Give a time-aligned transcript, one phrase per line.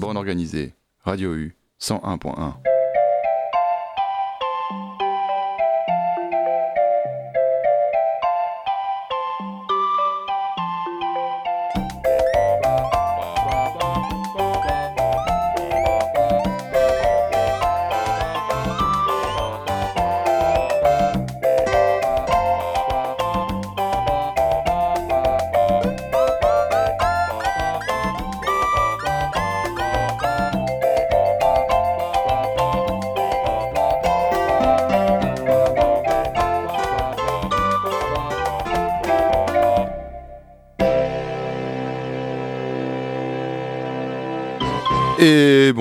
[0.00, 0.72] Bande organisée,
[1.04, 2.69] Radio U 101.1.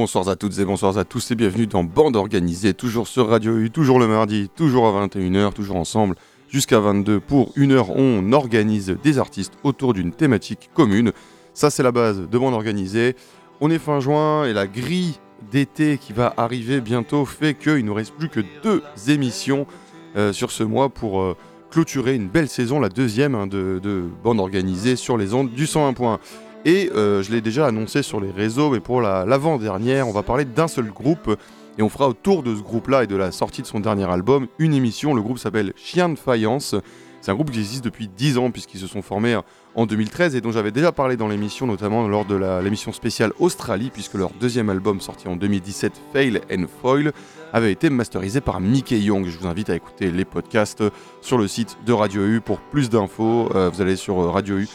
[0.09, 3.55] bonsoir à toutes et bonsoir à tous et bienvenue dans Bande Organisée, toujours sur Radio
[3.59, 6.15] U, toujours le mardi, toujours à 21h, toujours ensemble
[6.49, 11.11] jusqu'à 22 pour une heure on organise des artistes autour d'une thématique commune.
[11.53, 13.15] Ça c'est la base de Bande Organisée.
[13.61, 15.19] On est fin juin et la grille
[15.51, 19.67] d'été qui va arriver bientôt fait qu'il ne reste plus que deux émissions
[20.15, 21.37] euh, sur ce mois pour euh,
[21.69, 25.67] clôturer une belle saison, la deuxième hein, de, de Bande Organisée sur les ondes du
[25.67, 26.19] 101 points.
[26.65, 30.23] Et euh, je l'ai déjà annoncé sur les réseaux, mais pour la- l'avant-dernière, on va
[30.23, 31.35] parler d'un seul groupe.
[31.77, 34.47] Et on fera autour de ce groupe-là et de la sortie de son dernier album
[34.59, 35.13] une émission.
[35.13, 36.75] Le groupe s'appelle Chien de Faïence.
[37.21, 39.37] C'est un groupe qui existe depuis 10 ans puisqu'ils se sont formés
[39.75, 43.91] en 2013 et dont j'avais déjà parlé dans l'émission, notamment lors de l'émission spéciale Australie,
[43.93, 47.13] puisque leur deuxième album sorti en 2017, Fail and Foil,
[47.53, 49.25] avait été masterisé par Mickey Young.
[49.27, 50.83] Je vous invite à écouter les podcasts
[51.21, 53.49] sur le site de Radio U pour plus d'infos.
[53.55, 54.67] Euh, vous allez sur Radio U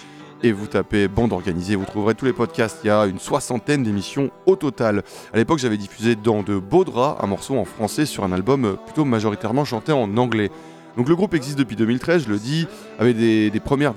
[0.45, 2.81] et vous tapez bande organisée, vous trouverez tous les podcasts.
[2.84, 5.03] Il y a une soixantaine d'émissions au total.
[5.33, 8.67] À l'époque, j'avais diffusé dans de beaux draps un morceau en français sur un album
[8.67, 10.51] euh, plutôt majoritairement chanté en anglais.
[10.98, 13.95] Donc le groupe existe depuis 2013, je le dis, avec des, premières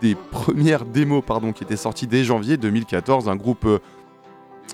[0.00, 3.28] des premières démos pardon, qui étaient sorties dès janvier 2014.
[3.28, 3.80] Un groupe euh,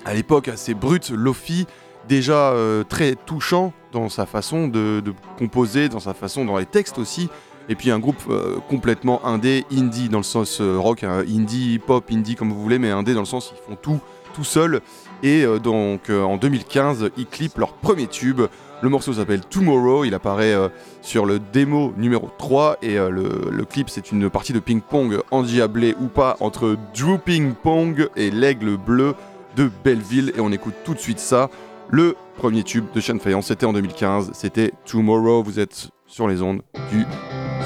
[0.05, 1.65] à l'époque assez brut, Lofi,
[2.07, 5.01] déjà euh, très touchant dans sa façon de
[5.39, 7.27] composer, dans sa façon, dans les textes aussi.
[7.69, 11.79] Et puis un groupe euh, complètement indé, indie dans le sens euh, rock, hein, indie,
[11.85, 13.99] pop, indie comme vous voulez, mais indé dans le sens ils font tout
[14.33, 14.81] tout seuls.
[15.23, 18.41] Et euh, donc en 2015, ils clippent leur premier tube.
[18.81, 20.55] Le morceau s'appelle Tomorrow, il apparaît
[21.01, 26.05] sur le démo numéro 3 et le, clip c'est une partie de ping-pong endiablée ou
[26.05, 29.15] pas entre Drooping Pong et l'aigle bleu
[29.55, 31.49] de Belleville et on écoute tout de suite ça.
[31.89, 36.41] Le premier tube de Sean Faïence, c'était en 2015, c'était Tomorrow, vous êtes sur les
[36.41, 37.05] ondes du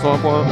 [0.01, 0.45] 101 points.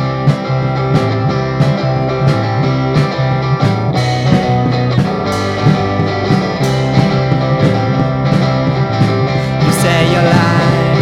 [9.65, 10.99] You say your life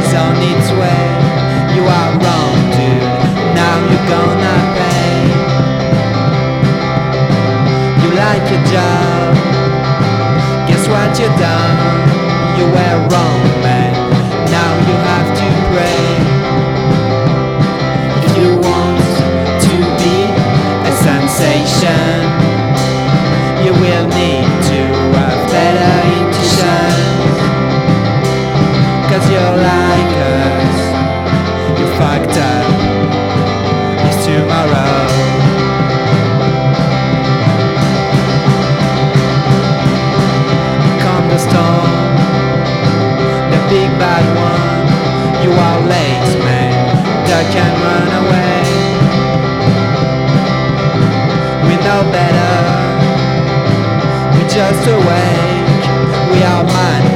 [0.00, 1.04] is on its way.
[1.76, 3.02] You are wrong, dude.
[3.54, 5.12] Now you're gonna pay.
[8.02, 9.36] You like your job.
[10.68, 11.76] Guess what you done?
[12.58, 13.42] You were wrong,
[21.82, 22.22] sensation,
[23.64, 24.80] you will need to
[25.18, 26.92] have better intuition.
[29.10, 30.78] Cause you're like us,
[31.78, 32.66] you fucked up.
[34.06, 35.00] It's tomorrow.
[41.02, 42.10] Come the storm,
[43.52, 44.82] the big bad one.
[45.44, 46.72] You are late, man.
[47.26, 48.71] Duck and run away.
[51.84, 52.52] Know better.
[54.34, 55.82] We're just awake.
[56.32, 57.11] We are mankind.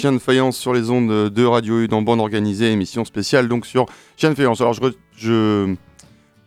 [0.00, 3.66] Chiens de faïence sur les ondes de Radio U dans bande organisée, émission spéciale donc
[3.66, 3.84] sur
[4.16, 4.58] chiens de faïence.
[4.62, 4.80] Alors je,
[5.14, 5.74] je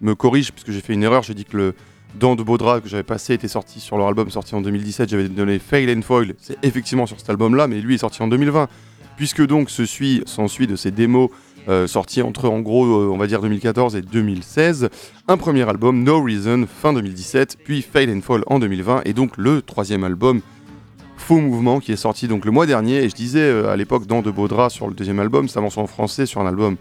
[0.01, 1.75] me corrige puisque j'ai fait une erreur, j'ai dit que le
[2.15, 5.29] Dent de Baudra que j'avais passé était sorti sur leur album sorti en 2017, j'avais
[5.29, 8.27] donné Fail and Foil, c'est effectivement sur cet album là, mais lui est sorti en
[8.27, 8.69] 2020.
[9.17, 11.29] Puisque donc se suit, s'ensuit de ces démos
[11.69, 14.89] euh, sorti entre en gros, euh, on va dire 2014 et 2016.
[15.27, 19.37] Un premier album, No Reason, fin 2017, puis Fade and Fall en 2020, et donc
[19.37, 20.41] le troisième album,
[21.23, 22.97] Faux Mouvement, qui est sorti donc le mois dernier.
[22.97, 25.61] Et je disais euh, à l'époque dans De Baudra sur le deuxième album, c'est un
[25.61, 26.75] morceau en français sur un album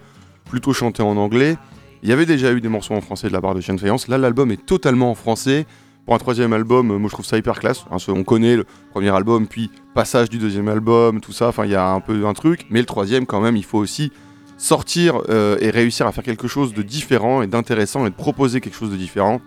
[0.49, 1.55] plutôt chanté en anglais.
[2.01, 4.09] Il y avait déjà eu des morceaux en français de la part de Chien Faïence.
[4.09, 5.65] Là, l'album est totalement en français.
[6.05, 7.85] Pour un troisième album, euh, moi je trouve ça hyper classe.
[7.89, 11.47] Hein, on connaît le premier album, puis passage du deuxième album, tout ça.
[11.47, 12.65] Enfin, il y a un peu un truc.
[12.69, 14.11] Mais le troisième, quand même, il faut aussi
[14.57, 18.59] sortir euh, et réussir à faire quelque chose de différent et d'intéressant et de proposer
[18.59, 19.39] quelque chose de différent.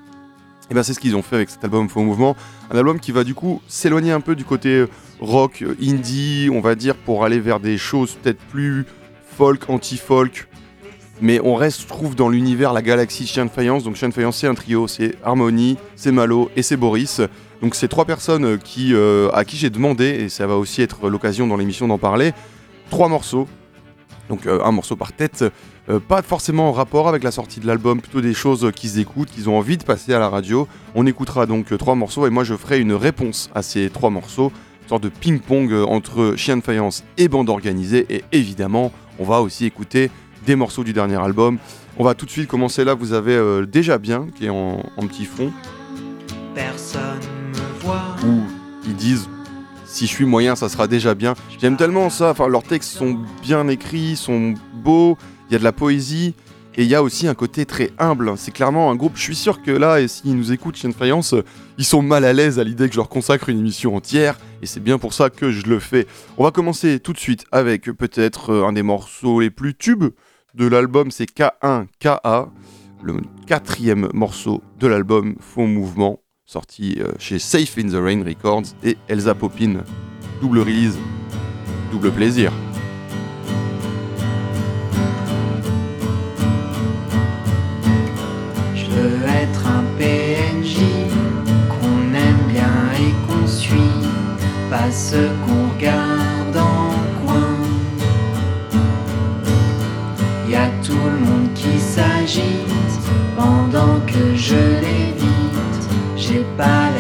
[0.71, 2.37] Et ben c'est ce qu'ils ont fait avec cet album Faux Mouvement.
[2.71, 4.89] Un album qui va du coup s'éloigner un peu du côté euh,
[5.21, 8.85] rock, euh, indie, on va dire, pour aller vers des choses peut-être plus
[9.37, 10.49] folk, anti-folk.
[11.21, 13.85] Mais on reste, trouve, dans l'univers, la galaxie Chien de Faïence.
[13.85, 17.21] Donc Chien de Faïence, c'est un trio, c'est Harmony, c'est Malo et c'est Boris.
[17.63, 18.95] Donc c'est trois personnes qui,
[19.33, 22.33] à qui j'ai demandé, et ça va aussi être l'occasion dans l'émission d'en parler,
[22.91, 23.49] trois morceaux
[24.29, 25.45] donc euh, un morceau par tête,
[25.89, 29.31] euh, pas forcément en rapport avec la sortie de l'album, plutôt des choses qu'ils écoutent,
[29.31, 30.69] qu'ils ont envie de passer à la radio.
[30.95, 34.11] On écoutera donc euh, trois morceaux et moi je ferai une réponse à ces trois
[34.11, 34.53] morceaux,
[34.83, 38.07] une sorte de ping-pong entre Chien de Faïence et bande organisée.
[38.09, 40.11] Et évidemment, on va aussi écouter
[40.45, 41.59] des morceaux du dernier album.
[41.99, 45.07] On va tout de suite commencer là, vous avez Déjà Bien qui est en, en
[45.07, 45.51] petit fond.
[46.55, 47.21] Personne
[47.53, 48.17] me voit.
[48.25, 48.43] Où
[48.87, 49.29] ils disent
[49.97, 51.35] si je suis moyen, ça sera déjà bien.
[51.59, 52.31] J'aime tellement ça.
[52.31, 55.17] Enfin, leurs textes sont bien écrits, sont beaux.
[55.49, 56.35] Il y a de la poésie.
[56.77, 58.35] Et il y a aussi un côté très humble.
[58.37, 59.13] C'est clairement un groupe.
[59.17, 61.35] Je suis sûr que là, et s'ils nous écoutent chez Faïence,
[61.79, 64.39] ils sont mal à l'aise à l'idée que je leur consacre une émission entière.
[64.61, 66.07] Et c'est bien pour ça que je le fais.
[66.37, 70.11] On va commencer tout de suite avec peut-être euh, un des morceaux les plus tubes
[70.55, 71.11] de l'album.
[71.11, 72.49] C'est K1KA,
[73.03, 73.15] le
[73.47, 78.97] quatrième morceau de l'album Faux Mouvement sorti euh, chez Safe in the Rain Records, et
[79.09, 79.83] Elsa Popin,
[80.41, 80.97] double release,
[81.91, 82.53] double plaisir.
[88.77, 90.79] Je veux être un PNJ
[91.69, 93.77] qu'on aime bien et qu'on suit,
[94.71, 97.57] pas ce qu'on regarde en coin.
[100.49, 102.43] Y a tout le monde qui s'agite
[103.37, 104.96] pendant que je l'évite
[106.59, 106.96] j'ai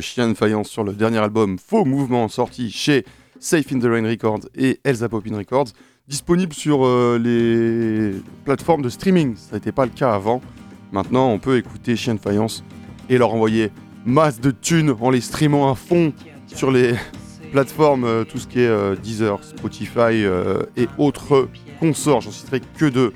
[0.00, 3.04] Euh, Chien de Faïence sur le dernier album Faux Mouvement sorti chez
[3.38, 5.68] Safe in the Rain Records et Elsa Poppin Records,
[6.08, 9.36] disponible sur euh, les plateformes de streaming.
[9.36, 10.40] Ça n'était pas le cas avant.
[10.92, 12.64] Maintenant, on peut écouter Chien de Faïence
[13.08, 13.70] et leur envoyer
[14.04, 16.12] masse de thunes en les streamant à fond
[16.46, 16.94] sur les
[17.52, 20.24] plateformes, euh, tout ce qui est Deezer, Spotify
[20.76, 22.22] et autres consorts.
[22.22, 23.12] J'en citerai que deux.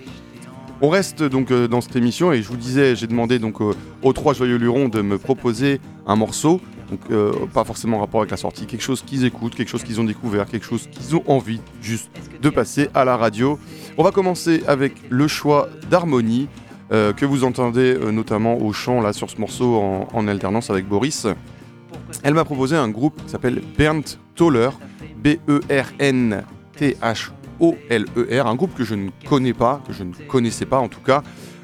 [0.80, 3.72] On reste donc euh, dans cette émission et je vous disais, j'ai demandé donc euh,
[4.02, 6.60] aux trois joyeux lurons de me proposer un morceau,
[6.94, 9.82] donc euh, pas forcément en rapport avec la sortie, quelque chose qu'ils écoutent, quelque chose
[9.84, 12.10] qu'ils ont découvert, quelque chose qu'ils ont envie juste
[12.40, 13.58] de passer à la radio.
[13.98, 16.48] On va commencer avec le choix d'harmonie
[16.90, 21.26] que vous entendez notamment au chant là sur ce morceau en, en alternance avec Boris.
[22.22, 24.04] Elle m'a proposé un groupe qui s'appelle Bernd
[24.36, 24.70] Toller,
[25.24, 26.44] B-E-R-N-T-H
[27.60, 31.00] O-L-E-R, un groupe que je ne connais pas, que je ne connaissais pas en tout
[31.00, 31.22] cas.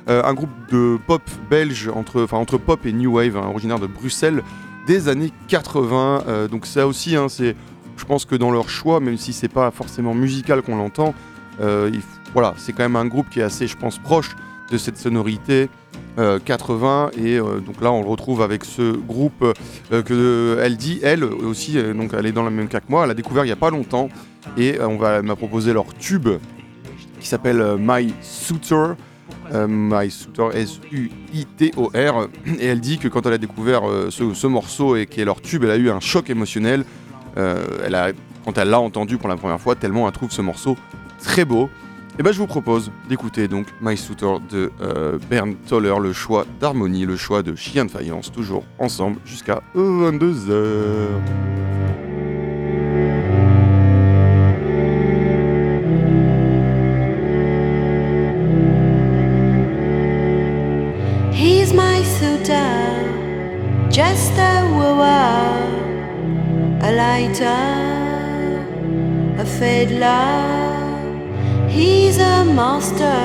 [0.08, 4.42] Euh, un groupe de pop belge, entre pop et new wave, hein, originaire de Bruxelles,
[4.90, 6.24] des années 80.
[6.26, 7.54] Euh, donc ça aussi, hein, c'est,
[7.96, 11.14] je pense que dans leur choix, même si c'est pas forcément musical qu'on l'entend,
[11.60, 11.92] euh,
[12.32, 14.34] voilà, c'est quand même un groupe qui est assez, je pense, proche
[14.70, 15.68] de cette sonorité
[16.44, 19.54] 80 et donc là on le retrouve avec ce groupe
[19.90, 23.10] que elle dit elle aussi donc elle est dans le même cas que moi elle
[23.10, 24.10] a découvert il y a pas longtemps
[24.56, 26.28] et euh, on va m'a proposé leur tube
[27.20, 28.96] qui s'appelle euh, My Suitor.
[29.52, 32.28] Euh, My Suitor, S-U-I-T-O-R.
[32.58, 35.64] Et elle dit que quand elle a découvert ce, morceau et qui est leur tube,
[35.64, 36.84] elle a eu un choc émotionnel.
[37.36, 38.12] elle a,
[38.44, 40.76] quand elle l'a entendu pour la première fois, tellement elle trouve ce morceau
[41.20, 41.68] très beau.
[42.18, 44.70] Et ben je vous propose d'écouter donc My Suitor de
[45.30, 51.08] Bernd Toller, le choix d'harmonie, le choix de chien de faïence, toujours ensemble jusqu'à 22h.
[64.00, 65.60] Just a wooer,
[66.88, 67.66] a lighter,
[69.42, 70.30] a fiddler.
[71.76, 73.22] He's a master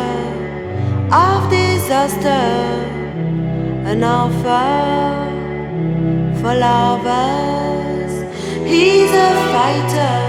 [1.26, 2.48] of disaster,
[3.92, 4.74] an offer
[6.40, 8.14] for lovers.
[8.72, 10.20] He's a fighter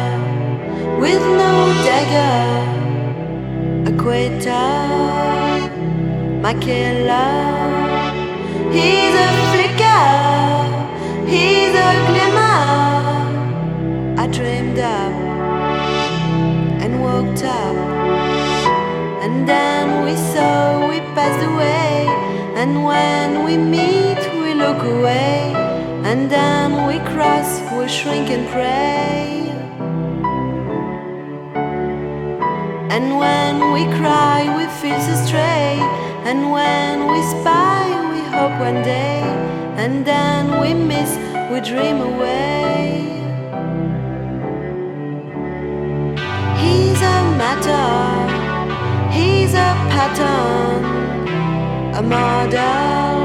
[1.02, 1.54] with no
[1.88, 2.46] dagger,
[3.90, 4.70] a quitter,
[6.44, 7.85] my killer.
[22.56, 25.52] And when we meet we look away.
[26.08, 29.50] And then we cross, we shrink and pray.
[32.94, 35.78] And when we cry we feel so stray.
[36.28, 39.20] And when we spy we hope one day.
[39.76, 41.10] And then we miss,
[41.50, 43.12] we dream away.
[46.62, 47.92] He's a matter,
[49.12, 50.95] he's a pattern,
[51.98, 53.16] a model,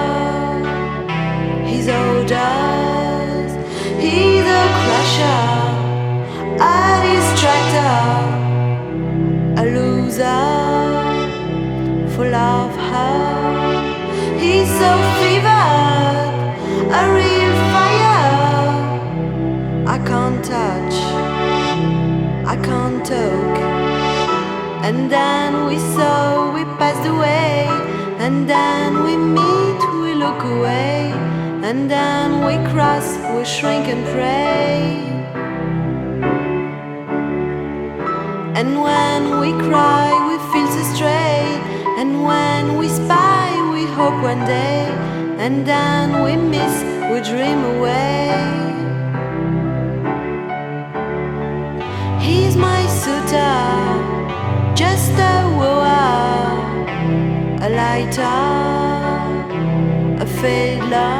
[1.67, 3.51] his orders.
[4.03, 5.77] He's a crusher
[6.59, 8.17] a distractor,
[9.59, 10.45] a loser,
[12.15, 14.39] full of her.
[14.39, 15.26] He's so
[24.87, 27.67] And then we saw, we passed away,
[28.25, 31.11] and then we meet, we look away,
[31.67, 35.03] and then we cross, we shrink and pray.
[38.55, 41.43] And when we cry, we feel so stray.
[41.99, 44.87] And when we spy, we hope one day.
[45.45, 46.75] And then we miss,
[47.11, 48.31] we dream away.
[52.21, 54.16] He's my suitor,
[54.77, 56.53] just a wooer,
[57.63, 58.43] a lighter,
[60.23, 61.17] a fiddler.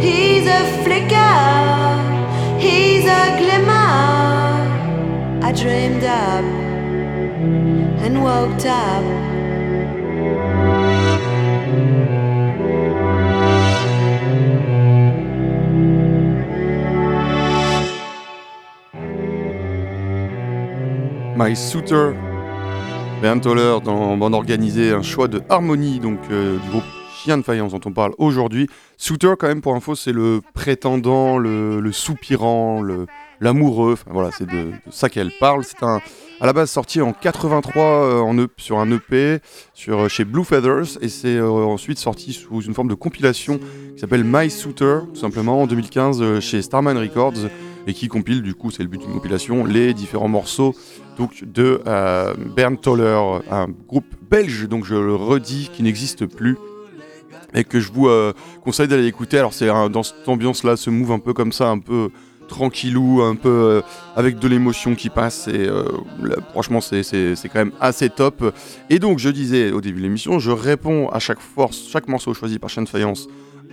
[0.00, 3.82] He's a flicker, he's a glimmer.
[5.42, 6.44] I dreamed up
[8.04, 9.19] and woke up.
[21.42, 22.12] My Suitor,
[23.22, 26.84] Bernd Toller dans bande organisée, un choix de harmonie donc euh, du groupe
[27.16, 28.68] Chien de Faïence dont on parle aujourd'hui.
[28.98, 32.82] Souter, quand même, pour info, c'est le prétendant, le, soupirant,
[33.40, 33.94] l'amoureux.
[33.94, 35.64] Enfin, voilà, c'est de, ça qu'elle parle.
[35.64, 36.02] C'est un,
[36.42, 39.38] à la base sorti en 83 euh, e, sur un EP
[39.72, 43.58] sur, chez Blue Feathers et c'est ensuite sorti sous une forme de compilation
[43.94, 47.48] qui s'appelle My Souter, tout simplement, en 2015 chez Starman Records
[47.86, 50.74] et qui compile, du coup, c'est le but d'une compilation, les différents morceaux
[51.42, 52.34] de euh,
[52.80, 56.56] Toller, un groupe belge, donc je le redis, qui n'existe plus
[57.52, 59.38] et que je vous euh, conseille d'aller écouter.
[59.38, 62.10] Alors, c'est dans cette ambiance-là, ce move un peu comme ça, un peu
[62.46, 63.80] tranquillou, un peu euh,
[64.14, 65.48] avec de l'émotion qui passe.
[65.48, 65.68] Et
[66.50, 67.02] franchement, c'est
[67.44, 68.54] quand même assez top.
[68.88, 72.34] Et donc, je disais au début de l'émission, je réponds à chaque force, chaque morceau
[72.34, 73.28] choisi par Chaîne Faïence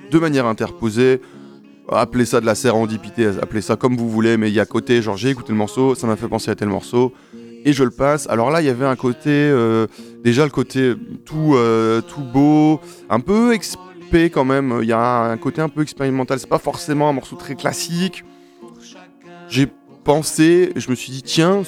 [0.10, 1.22] de manière interposée
[1.90, 5.02] appelez ça de la sérendipité, appelez ça comme vous voulez, mais il y a côté,
[5.02, 7.14] genre j'ai écouté le morceau, ça m'a fait penser à tel morceau,
[7.68, 8.28] et je le passe.
[8.30, 9.88] Alors là, il y avait un côté, euh,
[10.24, 10.94] déjà le côté
[11.26, 15.68] tout, euh, tout beau, un peu expé quand même, il y a un côté un
[15.68, 18.24] peu expérimental, c'est pas forcément un morceau très classique.
[19.50, 19.68] J'ai
[20.06, 21.64] pensé, je me suis dit, tiens,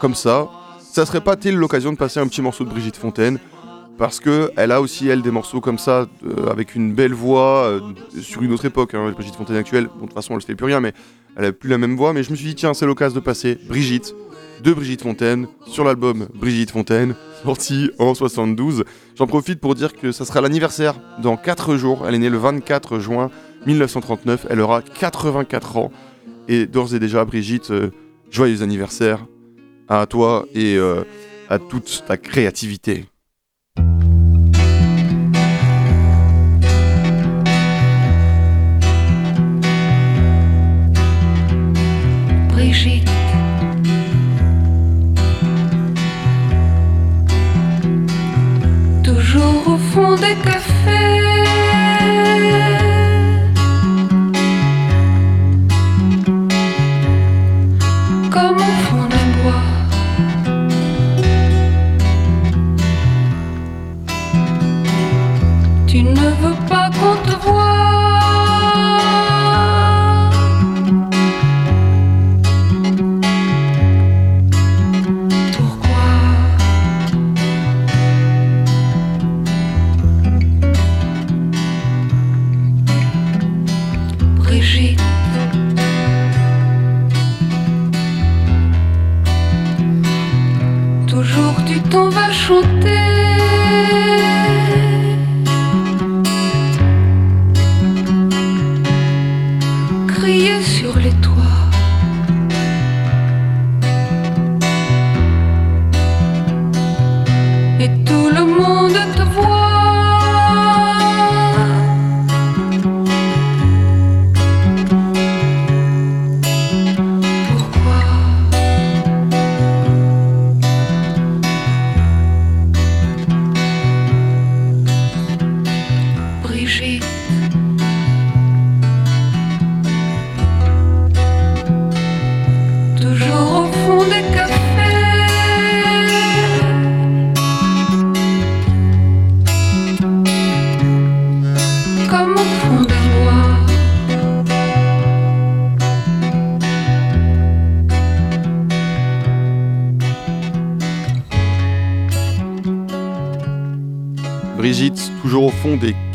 [0.00, 0.50] comme ça,
[0.80, 3.38] ça serait pas-il l'occasion de passer un petit morceau de Brigitte Fontaine
[3.98, 7.80] parce que elle a aussi elle des morceaux comme ça euh, avec une belle voix
[8.20, 8.94] sur une autre époque.
[8.94, 10.92] Hein, Brigitte Fontaine actuelle, bon, de toute façon elle ne fait plus rien, mais
[11.36, 12.12] elle a plus la même voix.
[12.12, 14.14] Mais je me suis dit tiens c'est l'occasion de passer Brigitte
[14.62, 18.84] de Brigitte Fontaine sur l'album Brigitte Fontaine sorti en 72.
[19.16, 22.04] J'en profite pour dire que ça sera l'anniversaire dans 4 jours.
[22.06, 23.30] Elle est née le 24 juin
[23.66, 24.46] 1939.
[24.50, 25.92] Elle aura 84 ans
[26.48, 27.90] et d'ores et déjà Brigitte euh,
[28.30, 29.26] joyeux anniversaire
[29.88, 30.78] à toi et
[31.48, 33.04] à toute ta créativité.
[42.56, 43.15] des
[50.26, 50.65] Дика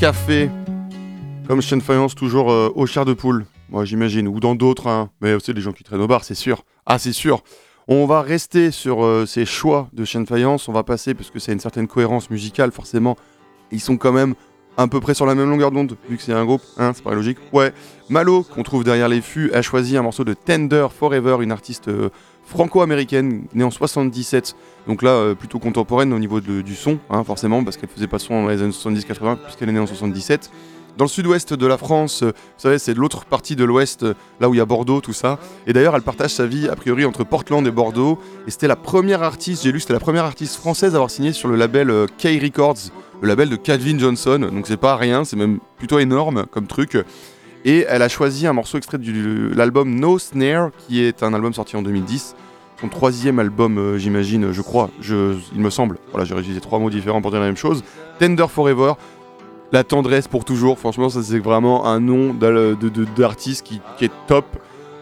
[0.02, 0.50] des cafés,
[1.48, 5.12] comme Chaîne Faïence, toujours euh, au char de poule, moi j'imagine, ou dans d'autres, hein.
[5.22, 6.64] mais c'est des gens qui traînent au bar, c'est sûr.
[6.88, 7.44] Ah, c'est sûr.
[7.88, 11.38] On va rester sur euh, ces choix de Chaîne Faïence, on va passer, parce que
[11.38, 13.16] c'est une certaine cohérence musicale, forcément,
[13.72, 14.34] ils sont quand même
[14.78, 17.04] à peu près sur la même longueur d'onde, vu que c'est un groupe, hein, c'est
[17.04, 17.38] pas logique.
[17.54, 17.74] Ouais,
[18.10, 21.88] Malo, qu'on trouve derrière les fûts, a choisi un morceau de Tender Forever, une artiste
[21.88, 22.10] euh,
[22.46, 24.56] franco-américaine, née en 77,
[24.88, 28.20] donc là euh, plutôt contemporaine au niveau du son, hein, forcément, parce qu'elle faisait pas
[28.20, 30.52] son dans les années 70-80, puisqu'elle est née en 77.
[30.98, 34.14] Dans le sud-ouest de la France, euh, vous savez, c'est l'autre partie de l'ouest, euh,
[34.40, 35.40] là où il y a Bordeaux, tout ça.
[35.66, 38.20] Et d'ailleurs, elle partage sa vie, a priori, entre Portland et Bordeaux.
[38.48, 41.34] Et c'était la première artiste, j'ai lu, c'était la première artiste française à avoir signé
[41.34, 44.50] sur le label K Records, le label de Calvin Johnson.
[44.52, 46.98] Donc c'est pas rien, c'est même plutôt énorme comme truc.
[47.64, 51.54] Et elle a choisi un morceau extrait de l'album No Snare, qui est un album
[51.54, 52.36] sorti en 2010.
[52.80, 56.00] Son troisième album, euh, j'imagine, je crois, il me semble.
[56.10, 57.84] Voilà, j'ai utilisé trois mots différents pour dire la même chose.
[58.18, 58.94] Tender Forever,
[59.72, 60.80] la tendresse pour toujours.
[60.80, 64.46] Franchement, ça c'est vraiment un nom d'artiste qui, est top.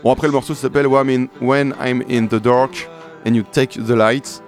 [0.03, 2.89] Bon, après le morceau s'appelle When I'm in the Dark
[3.27, 4.43] and You Take the Light.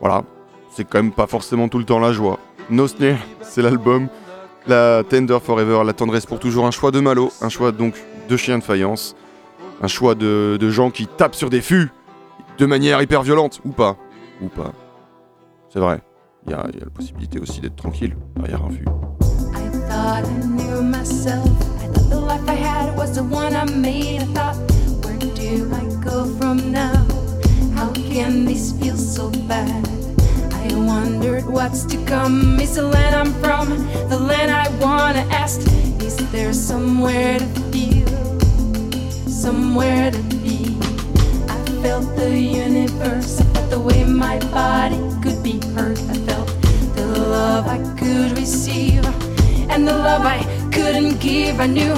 [0.00, 0.24] Voilà,
[0.70, 2.38] c'est quand même pas forcément tout le temps la joie.
[2.70, 4.08] No Snare, c'est l'album.
[4.66, 7.94] La Tender Forever, la tendresse pour toujours, un choix de Malo, un choix donc
[8.28, 9.16] de chien de faïence,
[9.80, 11.90] un choix de, de gens qui tapent sur des fûts
[12.58, 13.96] de manière hyper violente, ou pas,
[14.42, 14.72] ou pas.
[15.70, 16.00] C'est vrai,
[16.46, 18.84] il y y a la possibilité aussi d'être tranquille derrière un fût.
[30.52, 32.60] I wondered what's to come.
[32.60, 33.68] Is the land I'm from,
[34.08, 35.60] the land I wanna ask?
[36.02, 38.06] Is there somewhere to feel,
[39.26, 40.76] somewhere to be?
[41.48, 43.40] I felt the universe.
[43.54, 45.98] Felt the way my body could be hurt.
[47.30, 49.06] Love I could receive
[49.70, 51.60] and the love I couldn't give.
[51.60, 51.94] I knew,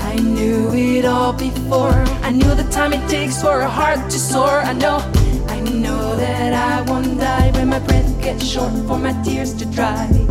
[0.00, 2.04] I knew it all before.
[2.22, 4.60] I knew the time it takes for a heart to soar.
[4.60, 4.98] I know,
[5.48, 9.64] I know that I won't die when my breath gets short for my tears to
[9.64, 10.23] dry.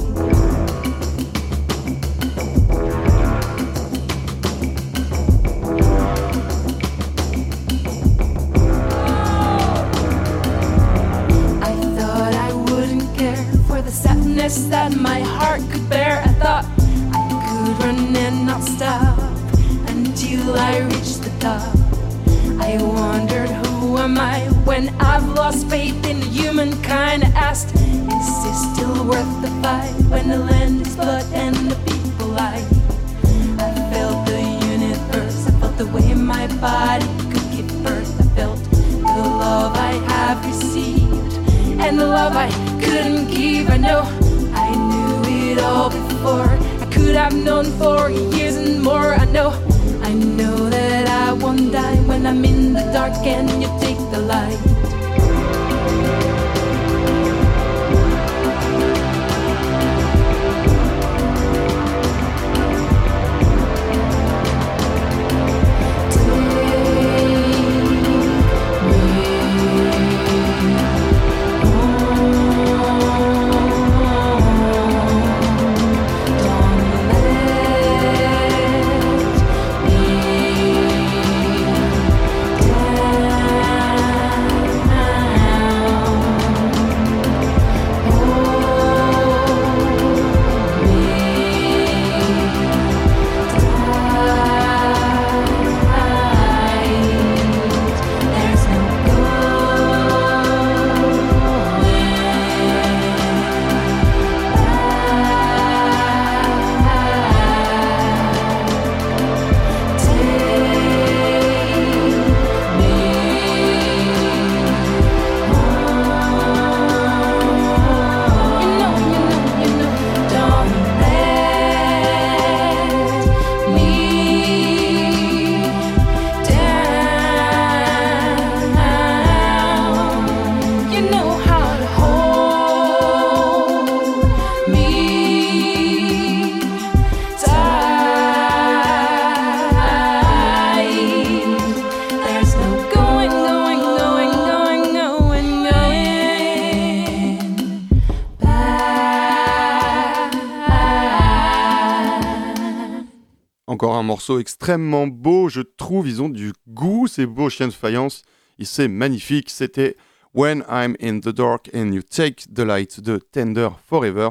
[154.40, 156.08] Extrêmement beau, je trouve.
[156.08, 158.22] Ils ont du goût, ces beaux chiens de faïence.
[158.62, 159.50] C'est magnifique.
[159.50, 159.98] C'était
[160.34, 164.30] When I'm in the Dark and You Take the Light de Tender Forever.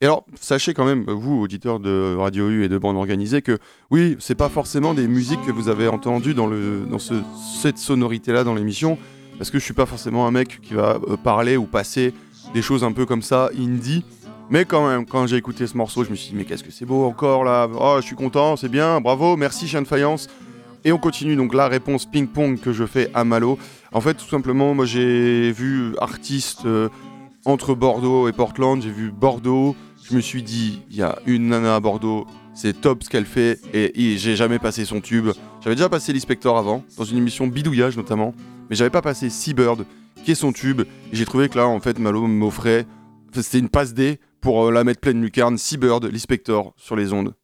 [0.00, 3.58] Et alors, sachez quand même, vous, auditeurs de Radio U et de bandes organisées, que
[3.90, 7.22] oui, c'est pas forcément des musiques que vous avez entendues dans, le, dans ce-
[7.60, 8.98] cette sonorité-là dans l'émission,
[9.38, 12.14] parce que je suis pas forcément un mec qui va euh, parler ou passer
[12.52, 14.04] des choses un peu comme ça, indie.
[14.52, 16.70] Mais quand même, quand j'ai écouté ce morceau, je me suis dit, mais qu'est-ce que
[16.70, 20.28] c'est beau encore là Oh, je suis content, c'est bien, bravo, merci Chien de Faïence.
[20.84, 23.58] Et on continue donc la réponse ping-pong que je fais à Malo.
[23.92, 26.90] En fait, tout simplement, moi j'ai vu artistes euh,
[27.46, 29.74] entre Bordeaux et Portland, j'ai vu Bordeaux.
[30.04, 33.24] Je me suis dit, il y a une nana à Bordeaux, c'est top ce qu'elle
[33.24, 35.30] fait, et, j'ai jamais passé son tube.
[35.62, 38.34] J'avais déjà passé l'Inspector avant, dans une émission bidouillage notamment,
[38.68, 39.86] mais j'avais pas passé Seabird,
[40.22, 40.82] qui est son tube.
[40.82, 42.84] Et j'ai trouvé que là, en fait, Malo m'offrait,
[43.32, 47.34] c'était une passe D pour euh, la mettre pleine lucarne, Seabird, l'Inspector, sur les ondes.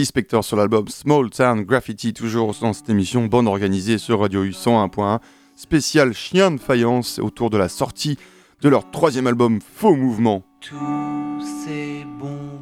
[0.00, 4.44] Lee Spector sur l'album Small Town Graffiti, toujours dans cette émission bande organisée sur Radio
[4.44, 5.18] U 101.1,
[5.56, 8.16] spécial chien de faïence autour de la sortie
[8.62, 10.42] de leur troisième album Faux Mouvement.
[10.62, 12.06] Et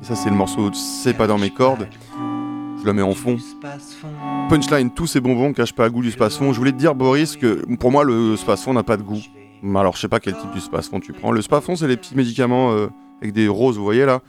[0.03, 1.87] ça c'est le morceau C'est pas dans mes cordes,
[2.81, 3.37] je le mets en fond.
[4.49, 6.53] Punchline, tous ces bonbons cachent pas le goût du space-fond.
[6.53, 9.23] Je voulais te dire Boris que pour moi le space-fond n'a pas de goût.
[9.77, 11.31] Alors je sais pas quel type de space-fond tu prends.
[11.31, 12.89] Le space-fond c'est les petits médicaments euh,
[13.23, 14.23] avec des roses, vous voyez là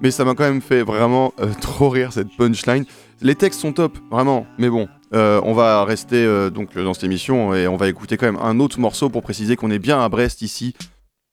[0.00, 2.84] mais ça m'a quand même fait vraiment euh, trop rire cette punchline.
[3.20, 7.04] Les textes sont top, vraiment, mais bon, euh, on va rester euh, donc dans cette
[7.04, 10.02] émission et on va écouter quand même un autre morceau pour préciser qu'on est bien
[10.02, 10.74] à Brest ici.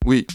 [0.05, 0.25] Oui.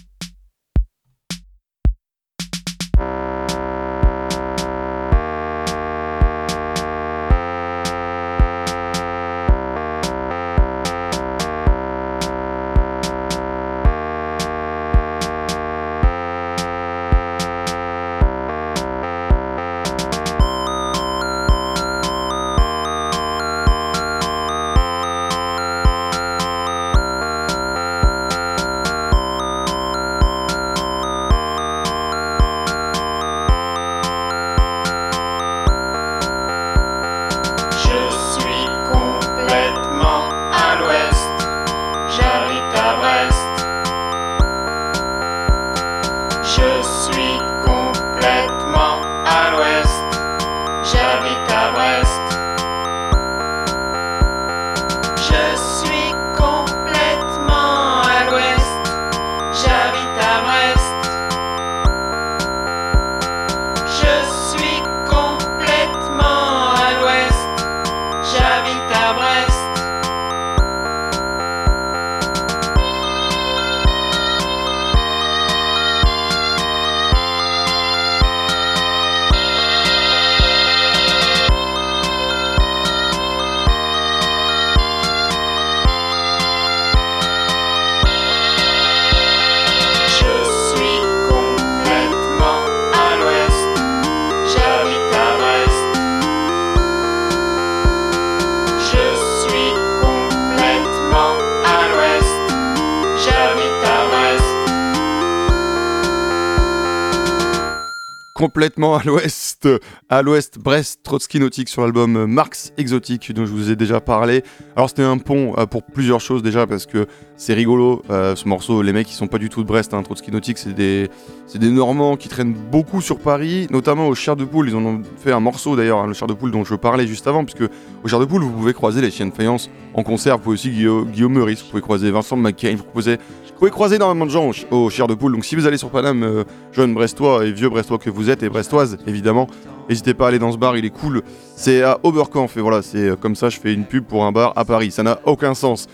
[108.43, 109.69] Complètement à l'ouest,
[110.09, 114.43] à l'ouest Brest Trotsky Nautique sur l'album Marx Exotique dont je vous ai déjà parlé.
[114.75, 118.49] Alors c'était un pont euh, pour plusieurs choses déjà parce que c'est rigolo euh, ce
[118.49, 118.83] morceau.
[118.83, 120.03] Les mecs ils sont pas du tout de Brest, hein.
[120.03, 121.09] Trotsky Nautique c'est des
[121.55, 124.71] des Normands qui traînent beaucoup sur Paris, notamment au Cher de Poule.
[124.71, 127.29] Ils ont fait un morceau d'ailleurs, hein, le Cher de Poule dont je parlais juste
[127.29, 127.71] avant, puisque
[128.03, 130.39] au Cher de Poule vous pouvez croiser les chiens de faïence en concert.
[130.39, 133.19] Vous pouvez aussi Guillaume, Meurice, vous pouvez croiser Vincent McCain, vous pouvez
[133.63, 135.35] pouvez croiser énormément de gens au, au Cher de Poule.
[135.35, 138.43] Donc si vous allez sur Paname, euh, jeunes Brestois et vieux Brestois que vous êtes,
[138.43, 139.47] et Brestoises évidemment,
[139.89, 141.23] n'hésitez pas à aller dans ce bar, il est cool.
[141.55, 144.33] C'est à Oberkampf, et voilà, c'est euh, comme ça, je fais une pub pour un
[144.33, 144.91] bar à Paris.
[144.91, 145.87] Ça n'a aucun sens.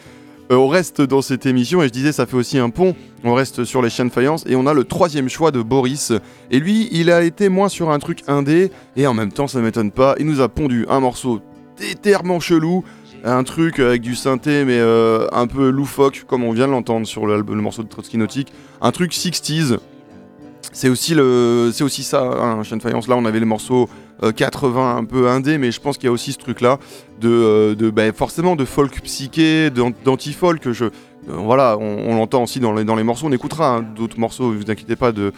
[0.51, 2.97] Euh, on reste dans cette émission, et je disais, ça fait aussi un pont.
[3.23, 6.15] On reste sur les de faïence, et on a le troisième choix de Boris.
[6.51, 9.61] Et lui, il a été moins sur un truc indé, et en même temps, ça
[9.61, 11.43] m'étonne pas, il nous a pondu un morceau
[11.79, 12.83] déterrement chelou,
[13.25, 17.07] un truc avec du synthé mais euh, un peu loufoque comme on vient de l'entendre
[17.07, 19.79] sur l'album- le morceau de Trotsky Nautique, un truc 60s.
[20.73, 23.89] C'est aussi le ça chien de faïence là on avait les morceaux
[24.23, 26.79] euh, 80 un peu indé mais je pense qu'il y a aussi ce truc là
[27.21, 30.61] de, euh, bah, forcément de folk psyché, d'an- d'anti-folk
[31.29, 34.71] euh, voilà, on, l'entend aussi dans les, morceaux, on écoutera hein, d'autres morceaux, ne vous
[34.71, 35.33] inquiétez pas de,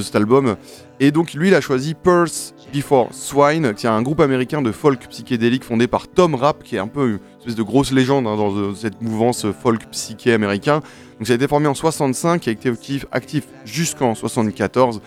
[0.00, 0.56] cet album.
[1.00, 4.72] Et donc lui, il a choisi Pulse Before Swine, qui est un groupe américain de
[4.72, 8.26] folk psychédélique fondé par Tom Rapp, qui est un peu une espèce de grosse légende
[8.26, 10.80] hein, dans euh, cette mouvance folk psyché américain.
[11.18, 12.72] Donc ça a été formé en 65 et a été
[13.12, 15.00] actif, jusqu'en 74.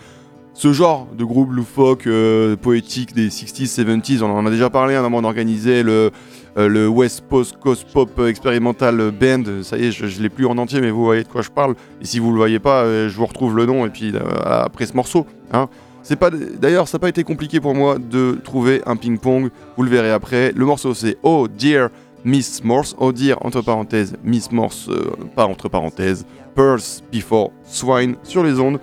[0.54, 4.94] Ce genre de groupe loufoque, euh, poétique des 60s, 70s, on en a déjà parlé,
[4.94, 6.10] un moment on organisait le,
[6.58, 10.44] euh, le West Coast Coast Pop Experimental Band, ça y est, je, je l'ai plus
[10.44, 11.74] en entier, mais vous voyez de quoi je parle.
[12.02, 14.20] Et si vous le voyez pas, euh, je vous retrouve le nom et puis euh,
[14.44, 15.26] après ce morceau.
[15.52, 15.68] Hein.
[16.02, 19.50] C'est pas d'ailleurs, ça n'a pas été compliqué pour moi de trouver un ping-pong.
[19.76, 20.52] Vous le verrez après.
[20.52, 21.90] Le morceau c'est Oh Dear
[22.24, 22.94] Miss Morse.
[22.98, 26.26] Oh Dear entre parenthèses Miss Morse, euh, pas entre parenthèses.
[26.54, 28.78] Pearls Before Swine sur les ondes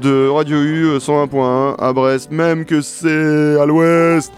[0.00, 4.32] de Radio U euh, 101.1 à Brest, même que c'est à l'ouest.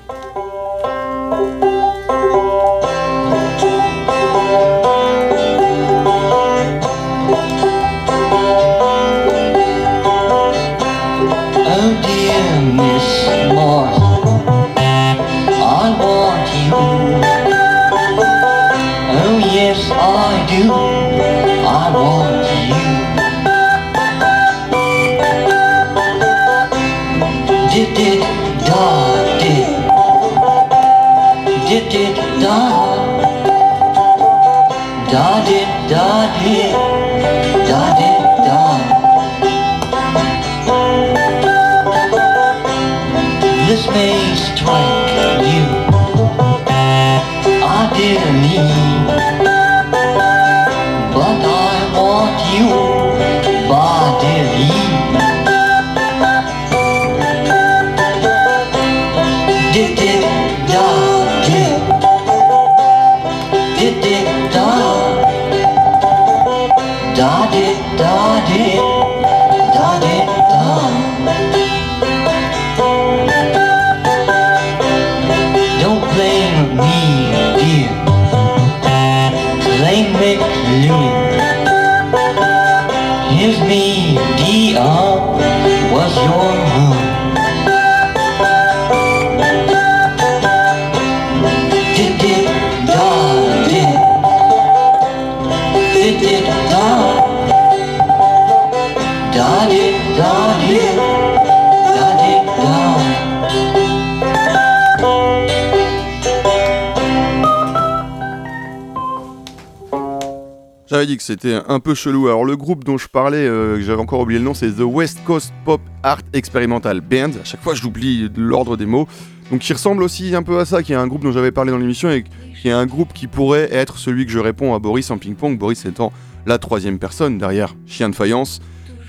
[111.05, 112.29] Que c'était un peu chelou.
[112.29, 114.85] Alors le groupe dont je parlais, euh, que j'avais encore oublié le nom, c'est The
[114.85, 117.31] West Coast Pop Art Experimental Band.
[117.40, 119.09] À chaque fois, j'oublie l'ordre des mots.
[119.50, 121.73] Donc qui ressemble aussi un peu à ça, qui est un groupe dont j'avais parlé
[121.73, 122.25] dans l'émission et
[122.61, 125.59] qui est un groupe qui pourrait être celui que je réponds à Boris en ping-pong.
[125.59, 126.13] Boris étant
[126.46, 128.61] la troisième personne derrière Chien de faïence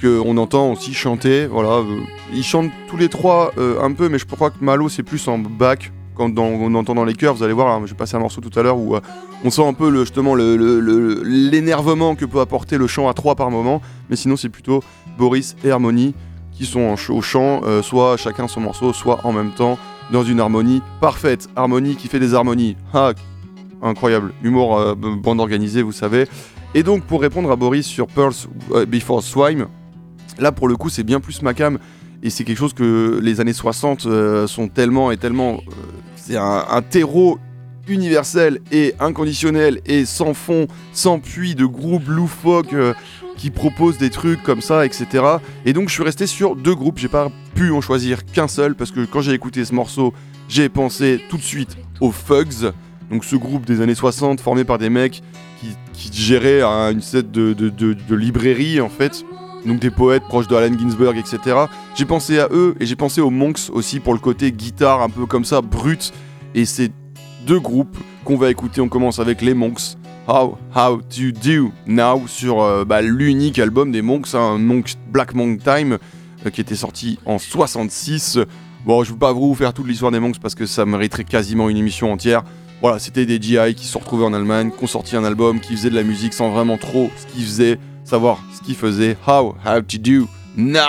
[0.07, 1.47] on entend aussi chanter.
[1.47, 2.01] Voilà, euh,
[2.33, 5.27] ils chantent tous les trois euh, un peu, mais je crois que Malo c'est plus
[5.27, 5.91] en back.
[6.15, 8.39] Quand on entend dans les chœurs, vous allez voir, hein, je vais passer un morceau
[8.39, 8.95] tout à l'heure où
[9.43, 13.81] on sent un peu justement l'énervement que peut apporter le chant à trois par moment,
[14.09, 14.83] mais sinon c'est plutôt
[15.17, 16.15] Boris et Harmonie
[16.51, 19.77] qui sont au chant, euh, soit chacun son morceau, soit en même temps
[20.11, 21.49] dans une harmonie parfaite.
[21.55, 22.77] Harmonie qui fait des harmonies.
[22.93, 23.13] Ah,
[23.81, 24.33] incroyable.
[24.43, 26.27] Humour, euh, bande organisée, vous savez.
[26.75, 28.33] Et donc pour répondre à Boris sur Pearls
[28.71, 29.67] euh, Before Swime,
[30.39, 31.77] là pour le coup c'est bien plus ma cam
[32.23, 35.57] et c'est quelque chose que les années 60 euh, sont tellement et tellement...
[36.15, 37.37] c'est un, un terreau
[37.87, 42.93] universel et inconditionnel et sans fond, sans puits de groupes loufoques euh,
[43.37, 45.07] qui proposent des trucs comme ça, etc.
[45.65, 48.75] Et donc je suis resté sur deux groupes, j'ai pas pu en choisir qu'un seul
[48.75, 50.13] parce que quand j'ai écouté ce morceau,
[50.47, 52.71] j'ai pensé tout de suite aux Fugs,
[53.11, 55.21] donc ce groupe des années 60 formé par des mecs
[55.93, 59.23] qui, géraient un- une set de- de librairie en fait.
[59.65, 61.55] Donc des poètes proches de Allen Ginsberg, etc.
[61.95, 65.07] J'ai pensé à eux et j'ai pensé aux Monks aussi pour le côté guitare un
[65.09, 66.11] peu comme ça, brut.
[66.53, 66.91] Et c'est
[67.45, 68.81] deux groupes qu'on va écouter.
[68.81, 69.97] On commence avec les Monks.
[70.27, 75.33] How, how to do now sur euh, bah, l'unique album des Monks, hein, Monks Black
[75.33, 75.97] Monk Time,
[76.45, 78.39] euh, qui était sorti en 66.
[78.85, 81.25] Bon, je ne veux pas vous faire toute l'histoire des Monks parce que ça mériterait
[81.25, 82.43] quasiment une émission entière.
[82.81, 85.75] Voilà, c'était des GI qui se retrouvés en Allemagne, qui ont sorti un album, qui
[85.75, 89.17] faisaient de la musique sans vraiment trop ce qu'ils faisaient, savoir ce qu'ils faisaient.
[89.27, 90.27] How, how to do.
[90.55, 90.81] Now,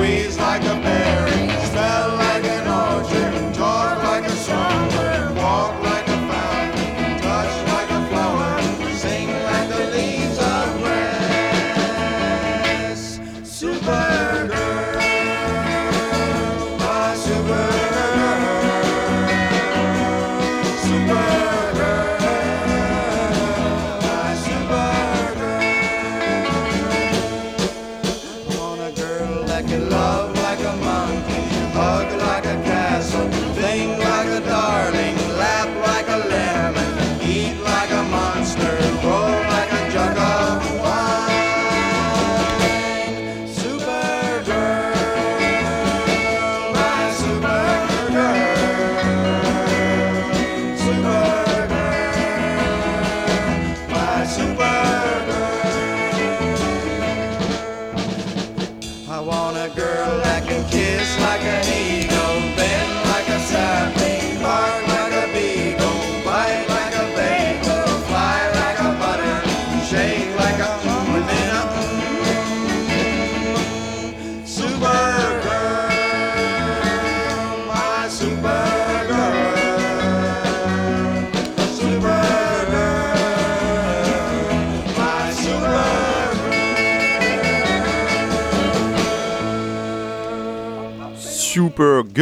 [0.00, 1.09] squeeze like a berry,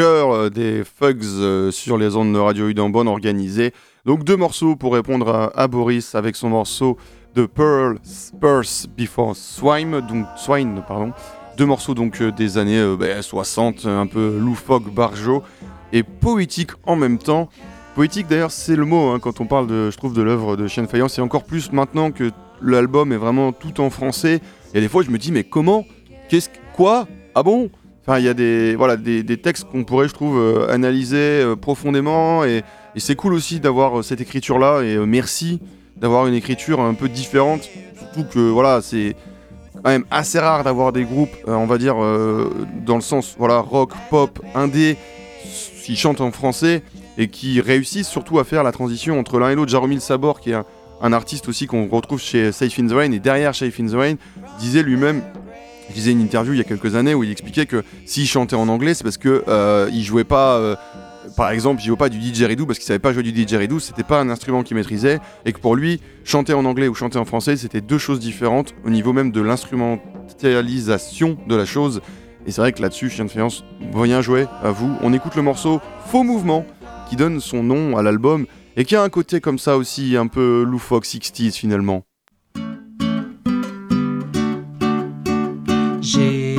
[0.01, 3.73] Euh, des Fugs euh, sur les ondes de Radio U dans Bonne Organisée.
[4.05, 6.97] Donc deux morceaux pour répondre à, Boris avec son morceau
[7.35, 11.13] de Pearl Spurs Before Swine, donc Swine, pardon.
[11.57, 15.43] Deux morceaux donc euh, des années euh, bah, 60, un peu loufoque, barjo
[15.93, 17.49] et poétique en même temps.
[17.97, 20.69] Poétique d'ailleurs c'est le mot hein, quand on parle de, je trouve, de l'œuvre de
[20.69, 22.31] Chien Faïence et encore plus maintenant que
[22.63, 24.41] l'album est vraiment tout en français.
[24.77, 25.85] A des fois je me dis mais comment?
[26.29, 27.09] Qu'est-ce que- quoi?
[27.35, 27.71] Ah bon?
[28.17, 32.45] Il y a des, textes qu'on pourrait, je trouve, euh, analyser euh, profondément.
[32.45, 32.63] Et,
[32.97, 34.81] c'est cool aussi d'avoir euh, cette écriture-là.
[34.83, 35.61] Et merci
[35.97, 37.69] d'avoir une écriture un peu différente.
[37.99, 39.15] Surtout que, voilà, c'est
[39.75, 43.93] quand même assez rare d'avoir des groupes, on va dire, dans le sens, voilà, rock,
[44.11, 44.97] pop, indé,
[45.85, 46.83] qui chantent en français
[47.17, 49.71] et qui réussissent surtout à faire la transition entre l'un et l'autre.
[49.71, 50.65] Jaromil Sabor, qui est un,
[51.01, 53.95] un artiste aussi qu'on retrouve chez Safe in the Rain, et derrière Safe in the
[53.95, 54.15] Rain,
[54.59, 55.23] disait lui-même
[55.89, 58.57] je lisais une interview il y a quelques années où il expliquait que s'il chantait
[58.57, 60.77] en anglais, c'est parce que euh, il jouait pas, euh,
[61.37, 64.03] par exemple, il jouait pas du didgeridoo parce qu'il savait pas jouer du didgeridoo, c'était
[64.03, 67.25] pas un instrument qu'il maîtrisait, et que pour lui, chanter en anglais ou chanter en
[67.25, 72.01] français, c'était deux choses différentes au niveau même de l'instrumentalisation de la chose.
[72.47, 74.97] Et c'est vrai que là-dessus, Chien de Faïence, bien joué à vous.
[75.03, 76.65] On écoute le morceau Faux Mouvement
[77.09, 80.29] qui donne son nom à l'album et qui a un côté comme ça aussi un
[80.29, 82.08] peu loufoque 60s finalement.
[86.11, 86.57] J'ai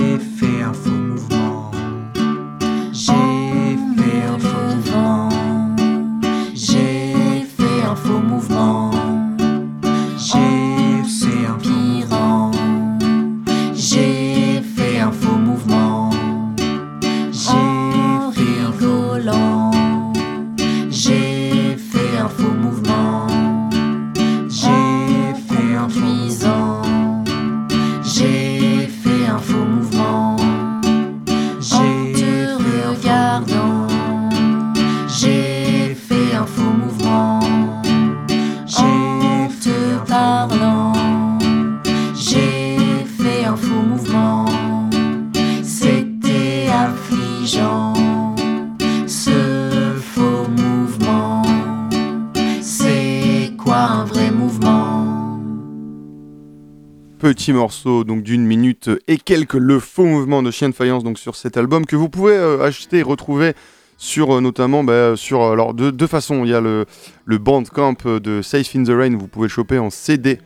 [57.20, 61.20] Petit morceau donc d'une minute et quelques, le faux mouvement de Chien de Faïence donc
[61.20, 63.56] sur cet album que vous pouvez euh, acheter et retrouver
[63.98, 66.86] sur euh, notamment bah, sur euh, alors de deux façons il y a le,
[67.26, 70.40] le Bandcamp de Safe in the Rain vous pouvez choper en CD